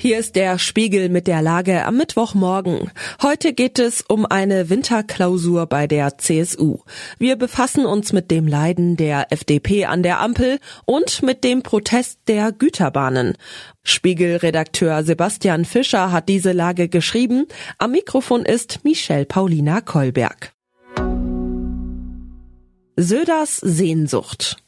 Hier 0.00 0.20
ist 0.20 0.36
der 0.36 0.60
Spiegel 0.60 1.08
mit 1.08 1.26
der 1.26 1.42
Lage 1.42 1.84
am 1.84 1.96
Mittwochmorgen. 1.96 2.92
Heute 3.20 3.52
geht 3.52 3.80
es 3.80 4.04
um 4.06 4.26
eine 4.26 4.70
Winterklausur 4.70 5.66
bei 5.66 5.88
der 5.88 6.18
CSU. 6.18 6.78
Wir 7.18 7.34
befassen 7.34 7.84
uns 7.84 8.12
mit 8.12 8.30
dem 8.30 8.46
Leiden 8.46 8.96
der 8.96 9.32
FDP 9.32 9.86
an 9.86 10.04
der 10.04 10.20
Ampel 10.20 10.60
und 10.84 11.24
mit 11.24 11.42
dem 11.42 11.64
Protest 11.64 12.20
der 12.28 12.52
Güterbahnen. 12.52 13.34
Spiegelredakteur 13.82 15.02
Sebastian 15.02 15.64
Fischer 15.64 16.12
hat 16.12 16.28
diese 16.28 16.52
Lage 16.52 16.88
geschrieben. 16.88 17.46
Am 17.78 17.90
Mikrofon 17.90 18.44
ist 18.44 18.84
Michelle 18.84 19.26
Paulina 19.26 19.80
Kolberg. 19.80 20.52
Söders 22.94 23.56
Sehnsucht. 23.56 24.58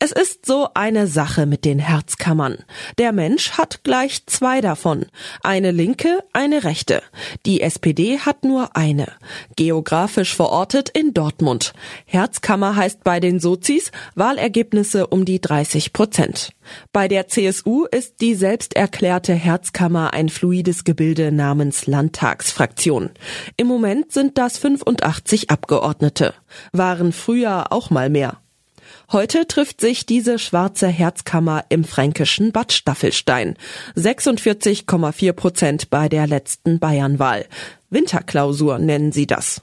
Es 0.00 0.12
ist 0.12 0.46
so 0.46 0.68
eine 0.74 1.08
Sache 1.08 1.44
mit 1.44 1.64
den 1.64 1.80
Herzkammern. 1.80 2.58
Der 2.98 3.12
Mensch 3.12 3.52
hat 3.52 3.82
gleich 3.82 4.24
zwei 4.26 4.60
davon. 4.60 5.06
Eine 5.42 5.72
linke, 5.72 6.22
eine 6.32 6.62
rechte. 6.62 7.02
Die 7.46 7.60
SPD 7.60 8.20
hat 8.20 8.44
nur 8.44 8.76
eine. 8.76 9.12
Geografisch 9.56 10.36
verortet 10.36 10.88
in 10.88 11.14
Dortmund. 11.14 11.72
Herzkammer 12.06 12.76
heißt 12.76 13.02
bei 13.02 13.18
den 13.18 13.40
Sozis 13.40 13.90
Wahlergebnisse 14.14 15.08
um 15.08 15.24
die 15.24 15.40
30 15.40 15.92
Prozent. 15.92 16.50
Bei 16.92 17.08
der 17.08 17.26
CSU 17.26 17.84
ist 17.86 18.20
die 18.20 18.34
selbsterklärte 18.34 19.34
Herzkammer 19.34 20.12
ein 20.12 20.28
fluides 20.28 20.84
Gebilde 20.84 21.32
namens 21.32 21.86
Landtagsfraktion. 21.86 23.10
Im 23.56 23.66
Moment 23.66 24.12
sind 24.12 24.38
das 24.38 24.58
85 24.58 25.50
Abgeordnete. 25.50 26.34
Waren 26.72 27.12
früher 27.12 27.72
auch 27.72 27.90
mal 27.90 28.10
mehr. 28.10 28.38
Heute 29.12 29.46
trifft 29.46 29.80
sich 29.80 30.06
diese 30.06 30.38
schwarze 30.38 30.88
Herzkammer 30.88 31.64
im 31.68 31.84
fränkischen 31.84 32.52
Bad 32.52 32.72
Staffelstein. 32.72 33.56
46,4 33.96 35.32
Prozent 35.32 35.90
bei 35.90 36.08
der 36.08 36.26
letzten 36.26 36.78
Bayernwahl. 36.78 37.46
Winterklausur 37.90 38.78
nennen 38.78 39.12
sie 39.12 39.26
das. 39.26 39.62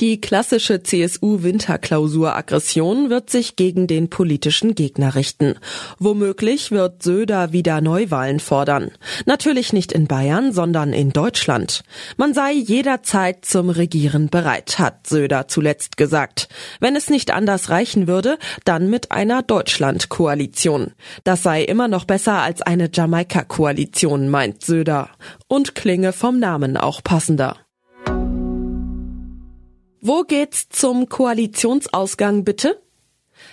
Die 0.00 0.20
klassische 0.20 0.82
CSU-Winterklausur-Aggression 0.82 3.08
wird 3.08 3.30
sich 3.30 3.56
gegen 3.56 3.86
den 3.86 4.10
politischen 4.10 4.74
Gegner 4.74 5.14
richten. 5.14 5.54
Womöglich 5.98 6.70
wird 6.70 7.02
Söder 7.02 7.52
wieder 7.52 7.80
Neuwahlen 7.80 8.40
fordern. 8.40 8.90
Natürlich 9.24 9.72
nicht 9.72 9.92
in 9.92 10.06
Bayern, 10.06 10.52
sondern 10.52 10.92
in 10.92 11.12
Deutschland. 11.12 11.82
Man 12.16 12.34
sei 12.34 12.52
jederzeit 12.52 13.44
zum 13.44 13.70
Regieren 13.70 14.28
bereit, 14.28 14.78
hat 14.78 15.06
Söder 15.06 15.48
zuletzt 15.48 15.96
gesagt. 15.96 16.48
Wenn 16.78 16.94
es 16.94 17.08
nicht 17.08 17.30
anders 17.30 17.70
reichen 17.70 18.06
würde, 18.06 18.38
dann 18.64 18.90
mit 18.90 19.12
einer 19.12 19.42
Deutschland-Koalition. 19.42 20.92
Das 21.24 21.42
sei 21.42 21.62
immer 21.62 21.88
noch 21.88 22.04
besser 22.04 22.42
als 22.42 22.62
eine 22.62 22.90
Jamaika-Koalition, 22.92 24.28
meint 24.28 24.62
Söder. 24.62 25.10
Und 25.48 25.74
klinge 25.74 26.12
vom 26.12 26.38
Namen 26.38 26.76
auch 26.76 27.02
passender. 27.02 27.56
Wo 30.00 30.22
geht's 30.22 30.68
zum 30.68 31.08
Koalitionsausgang 31.08 32.44
bitte? 32.44 32.80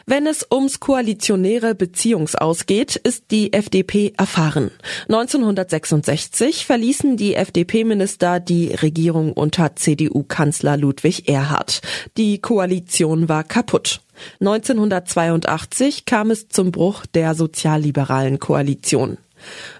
Wenn 0.06 0.28
es 0.28 0.46
ums 0.52 0.80
koalitionäre 0.80 1.76
Beziehungsaus 1.76 2.66
geht, 2.66 2.96
ist 2.98 3.32
die 3.32 3.54
FDP 3.54 4.14
erfahren. 4.18 4.72
1966 5.08 6.66
verließen 6.66 7.16
die 7.16 7.36
FDP-Minister 7.36 8.40
die 8.40 8.74
Regierung 8.74 9.34
unter 9.34 9.76
CDU-Kanzler 9.76 10.78
Ludwig 10.78 11.30
Erhard. 11.30 11.82
Die 12.18 12.40
Koalition 12.40 13.30
war 13.30 13.44
kaputt. 13.44 14.02
1982 14.40 16.06
kam 16.06 16.32
es 16.32 16.50
zum 16.50 16.72
Bruch 16.72 17.06
der 17.06 17.36
sozialliberalen 17.36 18.40
Koalition. 18.40 19.18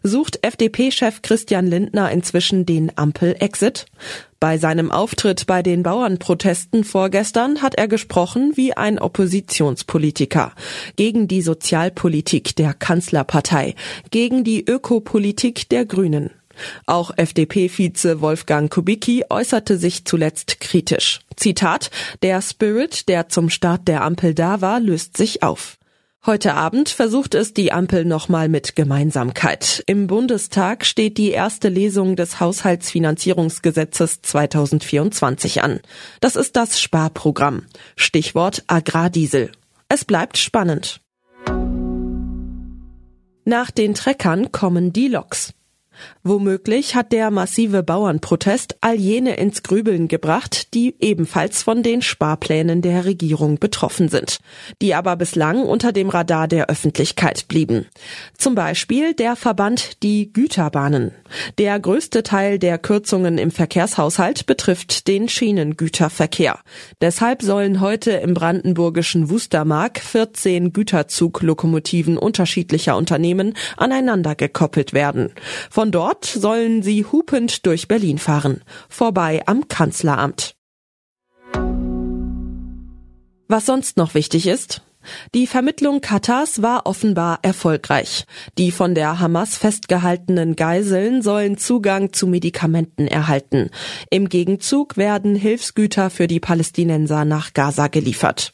Sucht 0.04 0.40
FDP-Chef 0.42 1.22
Christian 1.22 1.68
Lindner 1.68 2.12
inzwischen 2.12 2.66
den 2.66 2.92
Ampel-Exit? 2.98 3.86
Bei 4.40 4.58
seinem 4.58 4.92
Auftritt 4.92 5.48
bei 5.48 5.64
den 5.64 5.84
Bauernprotesten 5.84 6.84
vorgestern 6.84 7.62
hat 7.62 7.76
er 7.76 7.88
gesprochen 7.88 8.54
wie 8.56 8.76
ein 8.76 9.00
Oppositionspolitiker. 9.00 10.52
Gegen 10.98 11.28
die 11.28 11.42
Sozialpolitik 11.42 12.56
der 12.56 12.74
Kanzlerpartei, 12.74 13.76
gegen 14.12 14.44
die 14.44 14.66
Ökopolitik 14.66 15.70
der 15.70 15.86
Grünen. 15.86 16.32
Auch 16.86 17.12
FDP-Vize 17.16 18.22
Wolfgang 18.22 18.70
Kubicki 18.72 19.24
äußerte 19.30 19.78
sich 19.78 20.06
zuletzt 20.06 20.60
kritisch. 20.60 21.22
Zitat, 21.36 21.90
der 22.22 22.42
Spirit, 22.42 23.08
der 23.10 23.30
zum 23.30 23.50
Start 23.50 23.88
der 23.88 24.04
Ampel 24.04 24.34
da 24.34 24.62
war, 24.62 24.80
löst 24.80 25.18
sich 25.18 25.42
auf. 25.42 25.78
Heute 26.26 26.54
Abend 26.54 26.88
versucht 26.88 27.36
es 27.36 27.54
die 27.54 27.74
Ampel 27.74 28.06
nochmal 28.06 28.48
mit 28.48 28.78
Gemeinsamkeit. 28.78 29.84
Im 29.88 30.08
Bundestag 30.08 30.86
steht 30.86 31.18
die 31.18 31.32
erste 31.32 31.68
Lesung 31.68 32.16
des 32.16 32.40
Haushaltsfinanzierungsgesetzes 32.40 34.22
2024 34.22 35.62
an. 35.64 35.82
Das 36.22 36.38
ist 36.38 36.56
das 36.56 36.80
Sparprogramm. 36.80 37.66
Stichwort 37.98 38.64
Agrardiesel. 38.68 39.52
Es 39.90 40.06
bleibt 40.06 40.38
spannend. 40.38 41.02
Nach 43.44 43.70
den 43.70 43.94
Treckern 43.94 44.54
kommen 44.54 44.94
die 44.94 45.10
Loks. 45.10 45.54
Womöglich 46.24 46.96
hat 46.96 47.12
der 47.12 47.32
massive 47.32 47.84
Bauernprotest 47.84 48.78
all 48.82 48.96
jene 48.96 49.36
ins 49.36 49.62
Grübeln 49.62 50.08
gebracht, 50.08 50.74
die 50.74 50.96
ebenfalls 51.00 51.64
von 51.64 51.84
den 51.84 52.02
Sparplänen 52.02 52.82
der 52.82 53.06
Regierung 53.06 53.60
betroffen 53.60 54.08
sind, 54.08 54.40
die 54.82 54.96
aber 54.96 55.16
bislang 55.16 55.64
unter 55.64 55.92
dem 55.92 56.10
Radar 56.10 56.48
der 56.48 56.70
Öffentlichkeit 56.70 57.48
blieben. 57.48 57.88
Zum 58.38 58.56
Beispiel 58.56 59.14
der 59.14 59.36
Verband 59.36 60.02
Die 60.04 60.32
Güterbahnen. 60.32 61.12
Der 61.58 61.80
größte 61.80 62.24
Teil 62.24 62.60
der 62.60 62.78
Kürzungen 62.78 63.38
im 63.38 63.52
Verkehrshaushalt 63.52 64.46
betrifft 64.46 65.08
den 65.08 65.28
Schienengüterverkehr. 65.28 66.60
Deshalb 67.02 67.42
sollen 67.42 67.82
heute 67.82 68.12
im 68.12 68.34
brandenburgischen 68.34 69.30
Wustermark 69.30 70.00
14 70.00 70.74
Güterzuglokomotiven 70.74 72.18
unterschiedlicher 72.18 72.96
Unternehmen 72.98 73.56
aneinander 73.78 74.36
gekoppelt 74.36 74.94
werden. 74.94 75.34
Von 75.70 75.92
dort 75.94 76.26
sollen 76.26 76.84
sie 76.84 77.06
hupend 77.06 77.66
durch 77.66 77.88
Berlin 77.88 78.18
fahren, 78.18 78.62
vorbei 78.90 79.44
am 79.46 79.68
Kanzleramt. 79.68 80.56
Was 83.48 83.66
sonst 83.66 83.98
noch 83.98 84.14
wichtig 84.14 84.48
ist? 84.48 84.82
Die 85.36 85.48
Vermittlung 85.48 86.02
Katars 86.02 86.62
war 86.62 86.86
offenbar 86.86 87.40
erfolgreich. 87.42 88.26
Die 88.58 88.72
von 88.72 88.96
der 88.96 89.20
Hamas 89.20 89.58
festgehaltenen 89.58 90.56
Geiseln 90.56 91.22
sollen 91.22 91.58
Zugang 91.58 92.14
zu 92.14 92.26
Medikamenten 92.26 93.08
erhalten. 93.08 93.70
Im 94.10 94.30
Gegenzug 94.30 94.98
werden 94.98 95.36
Hilfsgüter 95.36 96.10
für 96.10 96.28
die 96.28 96.40
Palästinenser 96.40 97.26
nach 97.26 97.54
Gaza 97.54 97.88
geliefert. 97.88 98.54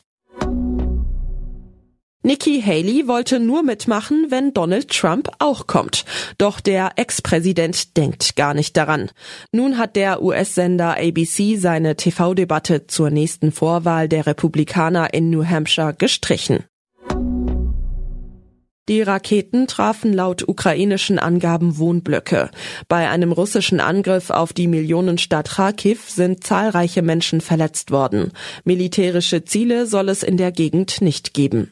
Nikki 2.21 2.61
Haley 2.61 3.07
wollte 3.07 3.39
nur 3.39 3.63
mitmachen, 3.63 4.25
wenn 4.27 4.53
Donald 4.53 4.89
Trump 4.89 5.29
auch 5.39 5.67
kommt. 5.67 6.03
Doch 6.37 6.59
der 6.59 6.91
Ex-Präsident 6.97 7.95
denkt 7.95 8.35
gar 8.35 8.53
nicht 8.53 8.75
daran. 8.75 9.09
Nun 9.53 9.77
hat 9.77 9.95
der 9.95 10.21
US-Sender 10.21 10.97
ABC 10.97 11.55
seine 11.55 11.95
TV-Debatte 11.95 12.87
zur 12.87 13.09
nächsten 13.09 13.53
Vorwahl 13.53 14.09
der 14.09 14.25
Republikaner 14.25 15.13
in 15.13 15.29
New 15.29 15.45
Hampshire 15.45 15.93
gestrichen. 15.93 16.65
Die 18.89 19.01
Raketen 19.01 19.67
trafen 19.67 20.11
laut 20.11 20.45
ukrainischen 20.45 21.19
Angaben 21.19 21.77
Wohnblöcke. 21.77 22.49
Bei 22.89 23.07
einem 23.07 23.31
russischen 23.31 23.79
Angriff 23.79 24.29
auf 24.29 24.51
die 24.51 24.67
Millionenstadt 24.67 25.51
Kharkiv 25.51 26.09
sind 26.09 26.43
zahlreiche 26.43 27.01
Menschen 27.01 27.39
verletzt 27.39 27.91
worden. 27.91 28.33
Militärische 28.65 29.45
Ziele 29.45 29.85
soll 29.85 30.09
es 30.09 30.23
in 30.23 30.35
der 30.35 30.51
Gegend 30.51 31.01
nicht 31.01 31.33
geben. 31.33 31.71